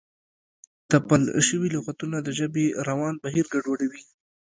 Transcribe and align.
تپل 0.91 1.21
شوي 1.47 1.69
لغتونه 1.75 2.17
د 2.21 2.29
ژبې 2.39 2.65
روان 2.87 3.15
بهیر 3.23 3.45
ګډوډوي. 3.53 4.01